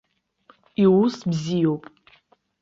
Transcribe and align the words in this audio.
Иус 0.83 1.15
бзиоуп. 1.29 1.83